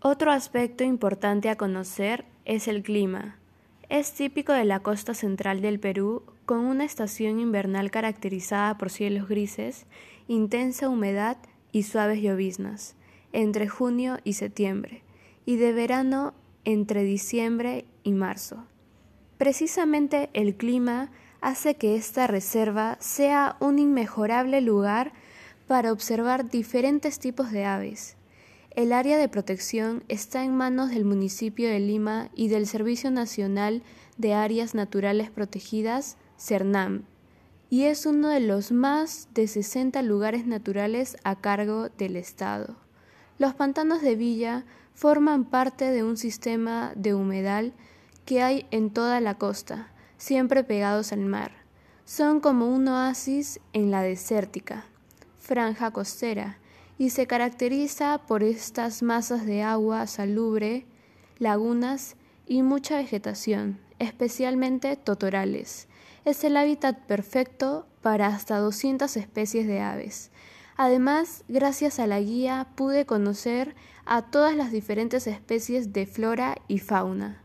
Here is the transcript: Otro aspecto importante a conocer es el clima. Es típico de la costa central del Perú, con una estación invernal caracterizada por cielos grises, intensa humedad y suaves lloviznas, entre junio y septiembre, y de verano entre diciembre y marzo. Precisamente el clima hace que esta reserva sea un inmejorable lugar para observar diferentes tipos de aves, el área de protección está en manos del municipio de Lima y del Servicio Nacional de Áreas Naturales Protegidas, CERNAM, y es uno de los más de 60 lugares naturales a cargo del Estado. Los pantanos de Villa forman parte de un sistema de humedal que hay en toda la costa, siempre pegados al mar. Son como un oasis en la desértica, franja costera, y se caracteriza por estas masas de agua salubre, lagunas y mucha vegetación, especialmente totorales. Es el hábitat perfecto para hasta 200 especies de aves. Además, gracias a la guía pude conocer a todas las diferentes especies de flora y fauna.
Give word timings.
Otro 0.00 0.30
aspecto 0.30 0.84
importante 0.84 1.50
a 1.50 1.56
conocer 1.56 2.24
es 2.44 2.68
el 2.68 2.84
clima. 2.84 3.36
Es 3.88 4.12
típico 4.12 4.52
de 4.52 4.64
la 4.64 4.78
costa 4.78 5.12
central 5.12 5.60
del 5.60 5.80
Perú, 5.80 6.22
con 6.46 6.60
una 6.60 6.84
estación 6.84 7.40
invernal 7.40 7.90
caracterizada 7.90 8.78
por 8.78 8.90
cielos 8.90 9.28
grises, 9.28 9.86
intensa 10.28 10.88
humedad 10.88 11.36
y 11.72 11.82
suaves 11.82 12.22
lloviznas, 12.22 12.94
entre 13.32 13.66
junio 13.66 14.18
y 14.22 14.34
septiembre, 14.34 15.02
y 15.44 15.56
de 15.56 15.72
verano 15.72 16.32
entre 16.64 17.02
diciembre 17.02 17.84
y 18.04 18.12
marzo. 18.12 18.66
Precisamente 19.36 20.30
el 20.32 20.54
clima 20.54 21.10
hace 21.40 21.74
que 21.74 21.96
esta 21.96 22.28
reserva 22.28 22.98
sea 23.00 23.56
un 23.58 23.80
inmejorable 23.80 24.60
lugar 24.60 25.12
para 25.66 25.92
observar 25.92 26.48
diferentes 26.48 27.18
tipos 27.18 27.50
de 27.50 27.64
aves, 27.64 28.17
el 28.78 28.92
área 28.92 29.18
de 29.18 29.28
protección 29.28 30.04
está 30.06 30.44
en 30.44 30.56
manos 30.56 30.90
del 30.90 31.04
municipio 31.04 31.68
de 31.68 31.80
Lima 31.80 32.30
y 32.36 32.46
del 32.46 32.64
Servicio 32.64 33.10
Nacional 33.10 33.82
de 34.18 34.34
Áreas 34.34 34.72
Naturales 34.72 35.30
Protegidas, 35.30 36.16
CERNAM, 36.38 37.02
y 37.70 37.86
es 37.86 38.06
uno 38.06 38.28
de 38.28 38.38
los 38.38 38.70
más 38.70 39.26
de 39.34 39.48
60 39.48 40.00
lugares 40.02 40.46
naturales 40.46 41.16
a 41.24 41.34
cargo 41.34 41.88
del 41.88 42.14
Estado. 42.14 42.76
Los 43.36 43.52
pantanos 43.52 44.00
de 44.00 44.14
Villa 44.14 44.64
forman 44.94 45.44
parte 45.44 45.90
de 45.90 46.04
un 46.04 46.16
sistema 46.16 46.92
de 46.94 47.14
humedal 47.14 47.72
que 48.26 48.42
hay 48.42 48.64
en 48.70 48.90
toda 48.90 49.20
la 49.20 49.38
costa, 49.38 49.90
siempre 50.18 50.62
pegados 50.62 51.10
al 51.12 51.26
mar. 51.26 51.50
Son 52.04 52.38
como 52.38 52.68
un 52.68 52.86
oasis 52.86 53.58
en 53.72 53.90
la 53.90 54.02
desértica, 54.02 54.84
franja 55.40 55.90
costera, 55.90 56.58
y 56.98 57.10
se 57.10 57.26
caracteriza 57.26 58.18
por 58.26 58.42
estas 58.42 59.02
masas 59.02 59.46
de 59.46 59.62
agua 59.62 60.06
salubre, 60.08 60.84
lagunas 61.38 62.16
y 62.46 62.62
mucha 62.62 62.96
vegetación, 62.96 63.78
especialmente 64.00 64.96
totorales. 64.96 65.86
Es 66.24 66.42
el 66.42 66.56
hábitat 66.56 66.98
perfecto 67.06 67.86
para 68.02 68.26
hasta 68.26 68.58
200 68.58 69.16
especies 69.16 69.66
de 69.68 69.80
aves. 69.80 70.30
Además, 70.76 71.44
gracias 71.48 71.98
a 71.98 72.06
la 72.06 72.20
guía 72.20 72.68
pude 72.74 73.06
conocer 73.06 73.74
a 74.04 74.22
todas 74.22 74.56
las 74.56 74.72
diferentes 74.72 75.26
especies 75.26 75.92
de 75.92 76.06
flora 76.06 76.56
y 76.66 76.78
fauna. 76.78 77.42